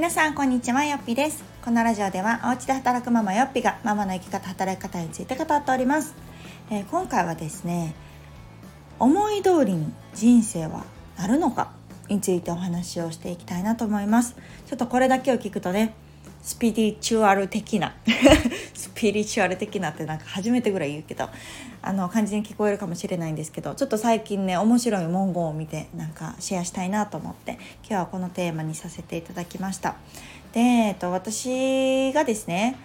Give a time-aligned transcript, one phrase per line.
[0.00, 1.44] 皆さんこんにちはよっぴです。
[1.62, 6.14] このラジオではお家で働くママよっぴがママの生き方働き方について語っております、
[6.70, 7.94] えー、今回はですね
[8.98, 10.86] 思い通りに人生は
[11.18, 11.72] なるのか
[12.08, 14.36] についてお話をしていきたいなと思います。
[14.66, 15.92] ちょっとこれだけを聞くとね
[16.42, 17.94] スピリチュアル的な
[18.74, 21.28] スピリチュアル的なってなんか初めてぐらい言うけど
[21.82, 29.96] あの感じに聞こえるかもしれないんですけどちょっと最近ね面白い文言を見てなんかシェアしたいなと思って今日はこのテーマにさせていただきました。
[30.52, 32.76] で、えっと、私がですね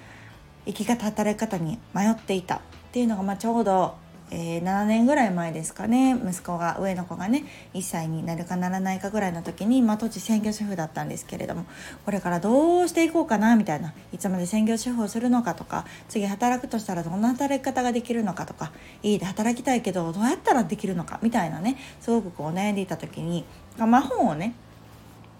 [0.65, 2.59] 生き方働き方に迷っていたっ
[2.91, 3.95] ていうのが、まあ、ちょうど
[4.37, 11.65] えー、7年ぐらい前ですかね息子が上の子がね1歳になるかならないかぐらいの時に、まあ、当時専業主婦だったんですけれども
[12.03, 23.45] これからどうしていこうかなみたいないつまで専業主婦をするのかとか次働くとしたらどんな働き方ができるのかとかいいで働きたいけどどうやったらできるのかみたいなねすごくこう悩んでいた時に、
[23.77, 24.53] まあ、本をね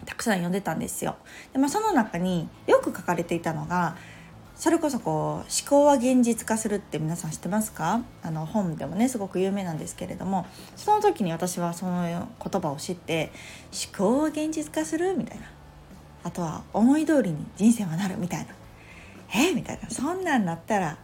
[0.05, 1.15] たくさん読んでたんですよ。
[1.51, 3.97] でまあ、その中によく書かれていたのが
[4.55, 8.01] それこそこう思考は現実化するって皆さん知ってますか？
[8.23, 13.31] あの本でもねすごく有名なんですけれどもその時に私はその言葉を知って
[13.93, 15.45] 思考は現実化するみたいな。
[16.23, 18.47] あとは思い通りに人生はなるみたいな。
[19.35, 19.53] え？
[19.53, 19.89] みたいな。
[19.89, 20.97] そんなんなったら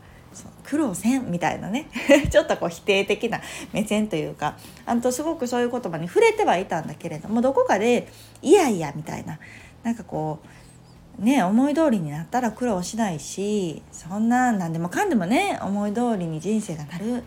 [0.63, 1.89] 苦労せんみたいなね。
[2.31, 3.41] ちょっとこう否定的な
[3.73, 4.57] 目線というか。
[4.85, 8.07] あとすごくそういう言葉に触れてはいたんだけれどもどこかで
[8.41, 9.38] いやいやみたいな。
[9.83, 10.47] なんかこう
[11.19, 17.23] ね思い通りになったら苦労しないしそんな何でもかんでもね思い通りに人生がなる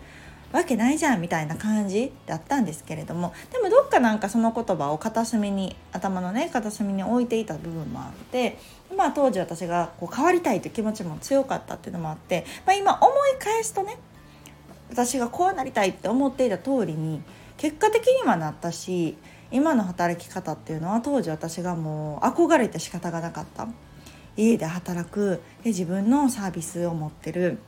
[0.52, 8.58] わけないじゃんみたいな感じだったんですけれどもでもどっかなんかその言葉を片隅に頭のね片隅に置いていた部分もあって
[8.96, 13.98] まあ当時私がこう変わりたいという気持ちも強かったっていうのもあって、まあ、今思い返すとね
[14.90, 17.20] 私がこうなりたいって思っていた通りに
[17.56, 19.16] 結果的にはなったし
[19.54, 23.68] 今の働き方っていうのは当時私がもう憧れて仕方がなかった。
[24.36, 27.58] 家で働くで自分のサービスを持ってる。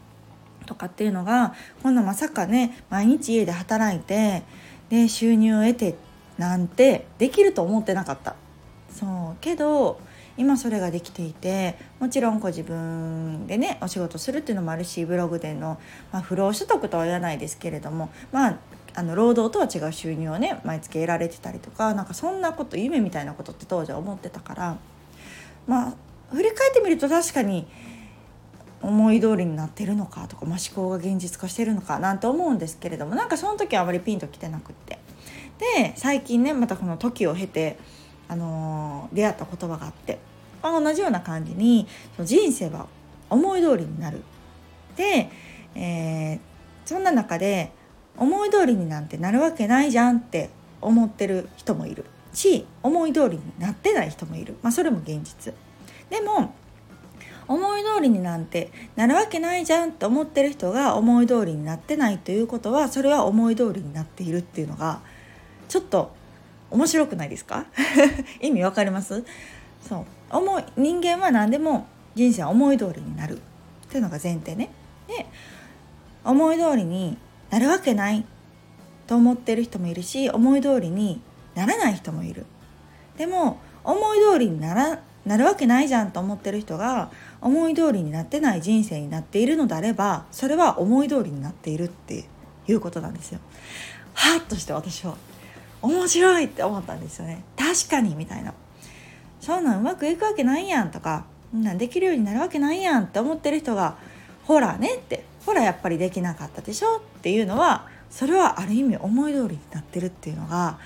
[0.66, 4.42] とかっていうのが今度まさかね毎日家で働いて
[4.88, 5.94] で収入を得て
[6.38, 8.34] なんてできると思ってなかった。
[8.90, 9.36] そう。
[9.40, 10.00] けど
[10.36, 15.78] 今それができていてもちろんこう自分でねお仕事するっていうのもあるしブログでの、
[16.12, 18.58] まあ、不労所得とは言わないですけれどもまあ
[18.96, 24.78] あの労働とは違う収入をね毎月得られてたりとかなんかそんなこと夢みたいなことって当時は思ってたから
[25.66, 25.94] まあ
[26.34, 27.66] 振り返ってみると確かに
[28.80, 34.98] 思い通りになってるのかとか、まあ、思考が現実化してるのかなんて思うんですけれどもなんかその時はあまりピンときてなくって。
[35.58, 37.78] で最近ねまたこの時を経て、
[38.28, 40.18] あのー、出会った言葉があって、
[40.62, 41.86] まあ、同じような感じに
[42.22, 42.86] 人生は
[43.30, 44.22] 思い通りになる。
[44.96, 45.30] で、
[45.74, 46.38] えー、
[46.84, 47.72] そんな中で
[48.18, 50.50] 思い通りになんてなるわけないじゃんって
[50.80, 55.54] 思ってる人もいるし思い通りになってない人もいる、まあ、それも現実。
[56.10, 56.54] でも
[57.48, 65.00] 思い通りになんてなるわけないじゃんって思ってる人が思い通りになってないということはそれは思い通りになっているっていうのが
[65.68, 66.12] ちょっと
[66.70, 67.66] 面白くないですか？
[68.42, 69.24] 意味わかります？
[69.88, 70.04] そう。
[70.30, 73.40] 思い人間は何でも人生は思い通りになるっ
[73.88, 74.70] ていうのが前提ね。
[75.06, 75.26] で
[76.24, 77.16] 思い通りに
[77.56, 78.22] なるわけない
[79.06, 81.22] と思ってる人もいるし思い通りに
[81.54, 82.44] ならない人もいる。
[83.16, 92.26] でも思い通りにならなるわけないじゃんと思ってる人が思い通りになってない人生になっているのであればそれは思い通りになっているって
[92.68, 93.40] いうことなんですよ。
[94.12, 95.16] はっとして私は
[95.80, 97.42] 面白いって思ったんですよね。
[97.56, 98.52] 確かにみたいな。
[99.40, 101.24] そんなんうまくいくわけないやんとか
[101.56, 103.96] んなんできるようになるわけないやんって思ってる人が
[104.44, 106.96] ほらねってほらやっぱりできなかったでしょ？
[106.96, 110.78] っていうのはそれはある意味思い通りになってるっていうのが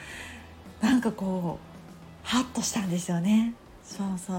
[0.80, 1.58] なんかこ
[2.24, 3.54] うハッとしたんですよね。
[3.82, 4.38] そうそう。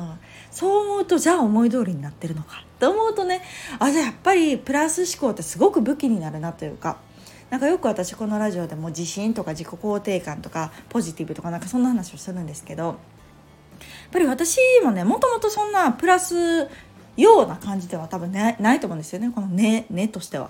[0.49, 2.63] そう思うとじゃあ思い通りになってるのか。
[2.63, 3.41] って思うとね
[3.79, 6.97] あじゃあやっぱりプラス思考ってすごく武器になるなというか
[7.49, 12.95] なんかよく私このラジオでも自信とか自己肯定感とかポジティブとかなんかそんな話をするんですけどやっ
[14.11, 16.69] ぱり私もねもともとそんなプラス
[17.17, 20.49] ような感じでは多分ないないと思うんですよねこの根、ね、としては。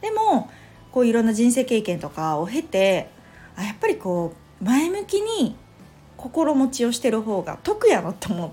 [0.00, 0.50] でも
[0.90, 3.08] こういろんな人生経験とかを経て
[3.56, 5.56] あやっぱりこう前向きに
[6.16, 8.50] 心持ちをしてる方が得やろって思っ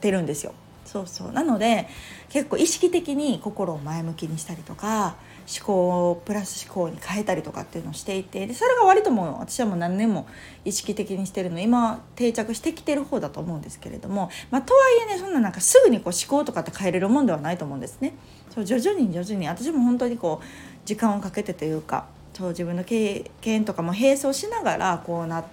[0.00, 0.52] てるんですよ。
[0.84, 1.86] そうそうなので
[2.30, 5.16] 結構意識的に心を前向きにしたりとか
[5.48, 10.26] 思考をプラス思考に変えたりとかっていうのをしていてでそれが割とも私はもう何年も
[10.66, 18.14] 意識的にしてるの今定着してきてる方だと思うんですけれども、まあ、とはいえねそんななんかすぐにこう思考とかって変えれるもんではないと思うんですね。
[18.54, 20.46] そう徐々に徐々に私も本当にこう
[20.84, 25.44] 時間をかけてというかそう自分の経験とかも並走しながらこうなっ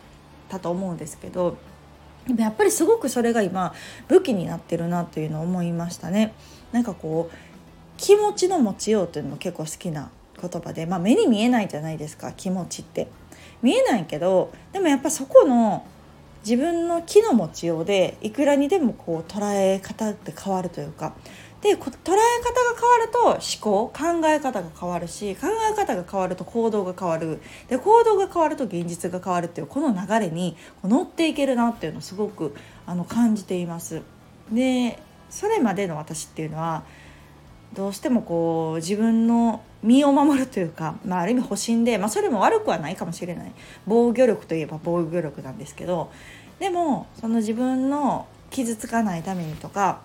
[0.50, 1.58] たと思うんですけど
[2.28, 3.74] でもやっぱりすごくそれが今
[4.08, 6.34] 武器になってるなというのを思いましたね。
[6.72, 7.36] なんかこう
[7.98, 10.10] 気持ちの持ちようというのも結構好きな
[10.42, 13.08] 言葉で、まあ、目に見えないじゃないですか気持ちって。
[13.62, 15.86] 見えないけどでもやっぱそこの
[16.42, 21.14] 自分の気の持ちようでいくらにでもこう捉え方って変わるというか。
[21.62, 22.20] で捉え方が
[22.80, 27.42] 変わると思考考え方が変わるし考え方が変わると行動が変わる。
[27.68, 32.54] で行動が変わると現実が変わるっていうこの流れに乗っていけるなっていうのをすごく
[32.86, 34.04] あの感じています。
[34.52, 35.00] で
[35.32, 36.84] それまでの私っていうのは
[37.76, 43.52] どうしてもこう自分の身を守るというか、まあ、ある意味保身で、まあ、それも悪くはないかもしれない。
[43.86, 46.12] 防御力といえば防御力なんですけど
[46.60, 50.02] でもその自分の傷つかないためにとか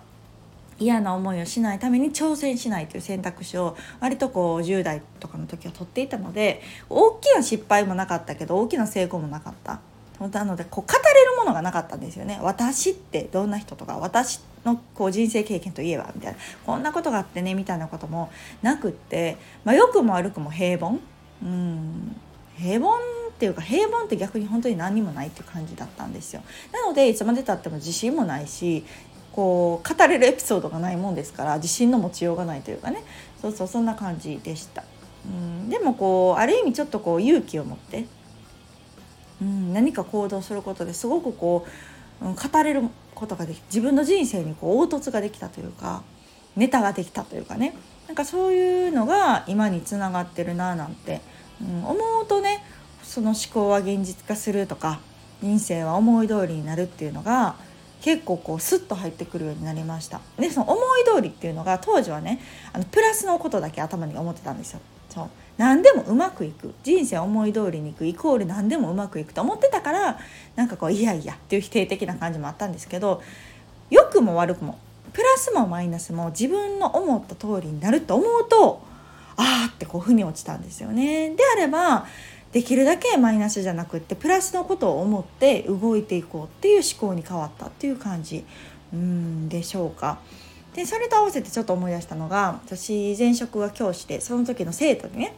[0.77, 9.79] 嫌な思いをしないために挑戦しないという選択肢を割とこう10代とかの時は取っていたので大きな失敗もなかったけど大きな成功もなかった。
[10.29, 12.39] なのでこう語れるものがなかったんですよね。
[12.41, 16.39] 私ってどんな人とか私のこう人生経験といえばみたいな。
[16.65, 18.31] こんなことがあってねみたいなことも
[18.61, 20.99] なくって、まあ、良くも悪くも平凡。
[21.43, 22.15] うん。
[22.57, 26.43] 平凡っていうか平凡って逆に本当に何にもないっていう感じだったんですよ。
[26.71, 28.85] なのでいつまでたっても自信もないし
[29.31, 33.03] こう語れるエピソードがないもんですから自信の持ちようがないというかね。
[33.41, 34.83] そうそうそんな感じでした。
[35.25, 35.69] うん。
[35.69, 38.05] でもこうある意味ちょっとこう勇気を持って、
[39.41, 41.65] うん、何か行動することですごくこ
[42.21, 42.83] う、うん、語れる
[43.15, 46.03] ことができ自分の人生にこう凹凸ができたというか
[46.55, 47.75] ネタができたというかね。
[48.07, 51.21] なんかそういうのが今につながってるななんて、
[51.61, 52.61] うん、思うとね
[53.03, 54.99] その思考は現実化するとか
[55.41, 57.55] 人生は思い通りになるっていうのが
[58.01, 60.19] 結構こうスッと入ってくるようになりました。
[60.37, 62.41] でその思い通りっていうのが当時はね
[62.73, 64.79] あのプラスのことだけ頭に思ってたんですよ。
[65.09, 65.29] そう。
[65.57, 66.73] 何でもうまくいく。
[66.83, 68.05] 人生思い通りにいく。
[68.05, 70.19] イコール何でもうまくいくと思ってたから
[70.55, 73.21] なんかこういやいやっていう否定的な感じもあったんですけど
[73.89, 74.79] 良くも悪くも
[75.13, 78.81] プラスもマイナスも自分の思った通りになると思うと
[79.35, 81.31] ああってこう腑に落ちたんですよね。
[81.31, 82.05] であれば
[82.51, 88.43] できるだけマイナスじゃなくってプラスのことを思って動いていこうっていう思考に変わったっていう感じ
[88.93, 90.19] うんでしょうか。
[90.73, 95.33] でそれと合わせてちょっと思い出したのが私前職は教師でその時の生徒にね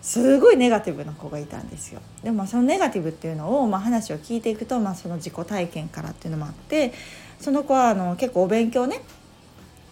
[0.00, 6.92] すごいネガティブな子がいたんですよでもそのネガティブっていうのを、まあ、話を聞いていくと、まあ、その自己体験からっていうのもあって
[7.40, 9.02] その子はあの結構お勉強ね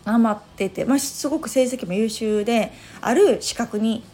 [0.05, 4.05] 頑張ってて、まあ、すごく成績も優秀である資格に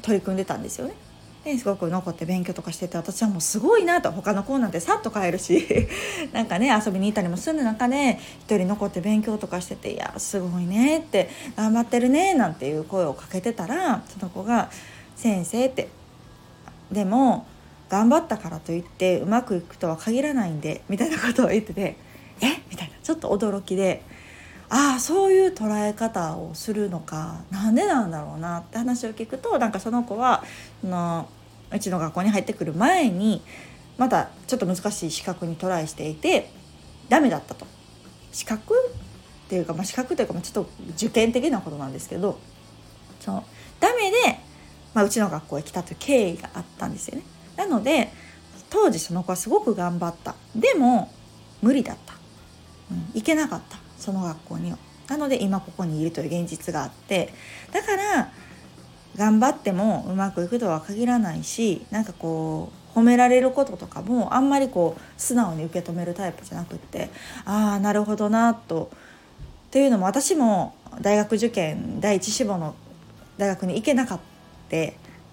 [0.00, 0.94] 取り組んでたんですよね。
[1.44, 5.66] ですごく残って勉強とかしてて私はもうすごいなと他の子なんてさっと帰るし
[6.32, 14.70] なんかね遊びに行ったりもする中で一人残って勉強とかしてて「いやすごいね」って「頑張ってるね」なんていう声をかけてたらその子が
[15.16, 15.88] 「先生」って
[16.90, 17.46] 「でも
[17.90, 21.96] 頑張ったからといってうまくいくとは限らないんで」みたいなことを言ってて
[22.40, 24.02] 「えみたいなちょっと驚きで。
[24.70, 30.42] ああそういう捉え方をするのかなんでなんだろうなって話を聞くとなんかその子は
[30.82, 31.28] の
[31.72, 33.42] うちの学校に入ってくる前に
[33.98, 36.50] まだちょっと難しい資格にトライしていて
[37.08, 37.66] ダメだったと。
[38.32, 38.74] 資格？
[38.74, 42.38] っていうか、まあ、資格というか、まあ、ちょっと受験的なことなんですけど
[43.20, 43.44] その
[43.78, 44.16] ダメで、
[44.94, 47.24] まあ、うちの学校へ来たという経緯があったんですよね。
[47.56, 48.10] なので
[48.70, 50.34] 当時その子はすごく頑張った。
[50.56, 51.12] でも
[51.62, 52.14] 無理だった、
[52.90, 53.78] うん、行けなかった。
[54.04, 54.78] その学校には。
[55.08, 57.28] なので今ここにいるという現実があって
[57.72, 58.30] だから
[59.16, 67.10] 頑張ってもうまくいくとは限らないしなんかこう褒められることとかもあんまりこう素直に受け止めるタイプじゃなくって
[67.44, 68.90] ああなるほどなと。
[68.94, 72.74] っていうのも私も大学受験第一志望の
[73.36, 74.76] 大学に行けなかった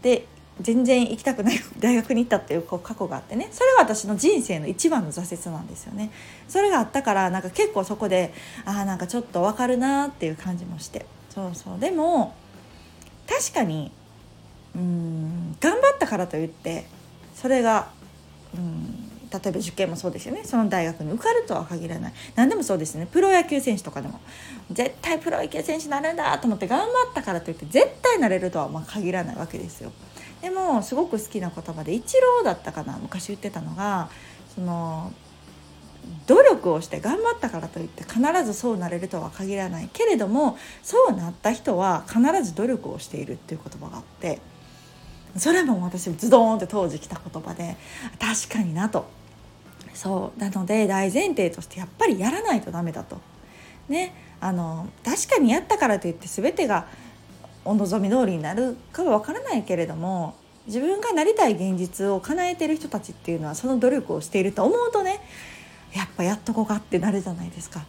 [0.01, 0.25] で
[0.59, 3.49] 全然行きたくない 大学に行ったっていう過去があってね。
[3.51, 6.11] それは私の人生の一番の挫折なんですよね。
[6.47, 8.33] それがあったからなんか結構そこで
[8.65, 11.05] ああなんかちょっと分かるなっていう感じもして。
[11.33, 11.79] そうそう。
[11.79, 12.33] でも
[13.27, 13.91] 確かに
[14.75, 16.85] うん頑張ったからといって
[17.35, 17.87] それが
[18.53, 20.41] うん例えば受験もそうですよね。
[20.43, 22.13] その大学に受かるとは限らない。
[22.35, 23.07] 何でもそうですね。
[23.09, 24.19] プロ野球選手とかでも。
[24.69, 29.91] 絶対プロ野球選手になるんだと思って頑張ったからといって絶対なれるとはま限らないわけですよ。
[30.41, 34.09] でもすごく好きな言葉でイチローだったかな昔言ってたのが
[34.55, 35.11] その
[36.25, 39.89] 努力をして頑張ったからといって必ずそうなれるとは限らない。
[39.93, 44.39] けれどもそうなった人は必ず努力をしているっていう言葉があって
[45.37, 47.77] それも私ズドーンって当時来た言葉で
[48.19, 49.05] 確かになと。
[49.93, 50.39] そう。
[50.39, 53.19] なので大前提としてやっぱりやらないとダメだと。
[53.89, 56.87] ね、あの確かにやったからといって全てが
[57.65, 60.35] お望み通りになるかは分からないけれども
[60.67, 65.19] 自分がなりたい現実を叶えてる人たちっていうのはその努力をしていると思うとね
[65.93, 67.85] やっぱやっとこかってなるじゃないですか。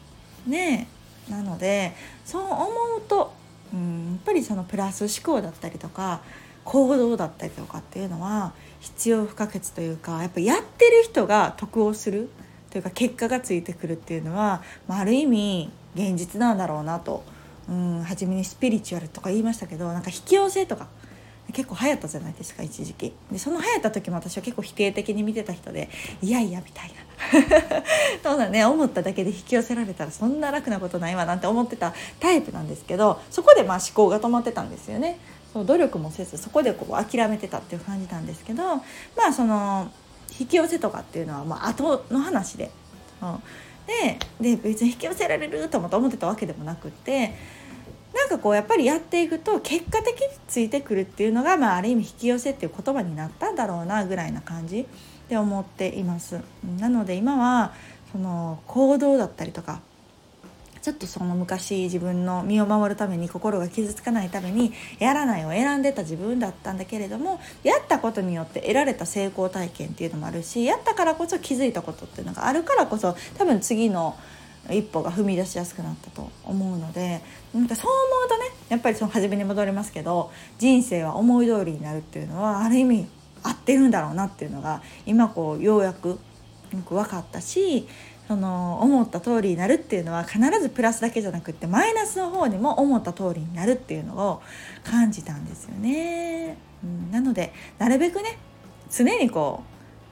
[0.47, 0.89] ね
[1.29, 2.67] なのでそう思
[2.99, 3.33] うと、
[3.73, 6.21] うん、やっぱりそのプラス思考だったりとか
[6.65, 12.29] 行動だったりとかっていうのは必要不可欠というかやっぱやってる人が得をする
[12.71, 17.23] というか結果がついてくるっていうのは、まあ、ある意味現実なんだろうなと、
[17.69, 20.89] うん、初めにスピリチュアルとか言いましたけどなんか引き寄せとか
[21.53, 23.13] 結構流行ったじゃないですか一時期。
[23.31, 25.91] でその流行った時も私は結構否定的に見てた人で
[26.23, 27.03] いやいやみたいな。
[28.23, 35.19] そうだね思っただけで引き寄せられたらそんな楽なことないわなんて思ってたタイプなんですけどそこでまあ思考が止まってたんですよね。
[35.53, 38.83] そう努力もせずそこでこう諦めてたっていう感じなんですけどま
[39.29, 39.91] あその
[40.39, 42.71] 引き寄せとかっていうのはまあ後の話で、
[43.21, 43.43] うん、
[43.87, 47.35] でで別に引き寄せられると思ってたわけでもなくって
[48.15, 54.87] なんかこうやっぱりやっていくと結果的についてくるっていうのが、まあ、ある意味引き寄せっていう言葉になったんだろうなぐらいな感じ
[55.29, 56.41] で思っています。
[56.79, 57.73] なので今は
[58.13, 59.81] その行動だったりとか
[60.83, 74.17] ちょっとその昔自分の身を守るために心が傷つかないためにやらないを選んでた自分だったんだけれどもやったことによって得られた成功体験っていうのもあるしやったからこそ気づいたことっていうのがあるからこそ多分次の
[74.71, 77.21] 一歩が踏み出しやすくなったと思うので
[77.55, 83.07] なんかそう思うとねやっぱりその初めに戻りますけど人生は思い通りになるっていうのはある意味
[83.45, 86.19] 合ってるんだろうなっていうのが今こうようやくよ
[86.87, 87.87] く分かったし
[88.33, 94.43] その思った通りになるっていうのは必ずプラスだけじゃなくってマイナスの方にも思った通りになるっていうのを
[94.85, 96.57] 感じたんですよね。
[96.83, 98.39] うん、なのでなるべくね
[98.91, 99.63] 常にこ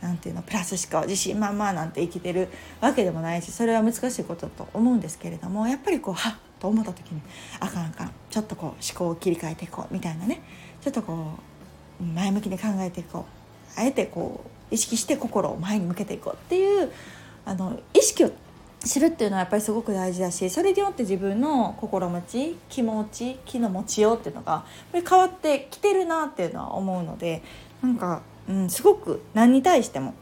[0.02, 2.48] うなんていうのプラス思考自信満々なんて生きてる
[2.82, 7.22] わけでもないしそれは難しいことだと思うんですけれどもやっぱりこうはっと思った時に
[7.58, 10.42] あかんあかんちょっとこう思考を切り替えていこうみたいなね
[10.82, 11.38] ちょっとこ
[11.98, 13.24] う前向きに考えていこ
[13.76, 16.92] うあえてこう意識して心を前に向けていこうっていう
[17.44, 18.30] あの意識を
[18.84, 27.42] するっていうのはやっぱりすごく大事だしそれによって自分の心持ち気持ち気の持ちようっていうのが変わってきてるなっていうのは思うので
[27.82, 30.14] なんか、うん、すごく何に対しても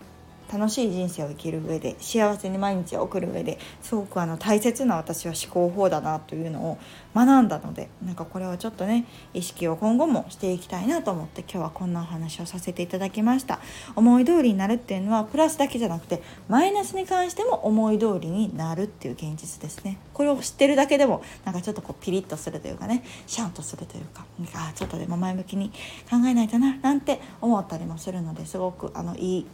[0.52, 6.78] 楽しい人生を生きる上で幸せに毎日を送る上ですごくあの大切な私は思考法だなというのを
[7.14, 13.60] 学んだのでなんかこれをちょっとね意識を今後もしていきたいなと思って今日はこんなお話をさせていただきました。
[13.96, 19.98] 思い通りになるっていうのはプラスだけじゃなくてマイナスに関しても思い通りになるっていう現実ですね。
[20.14, 24.24] これを知ってるだけでもなんかちょっとこうピリッとするというかねシャンとするというか
[24.54, 25.70] あちょっとでも前向きに
[26.10, 29.46] 考えないとななんて思ったりもするのですごくあのいい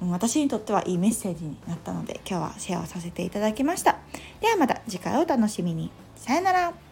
[0.00, 3.96] 私にとってはいいメッセージになったので今日はシェアをさせていただきました。
[4.40, 5.90] ではまた次回お楽しみに。
[6.16, 6.85] さよなら。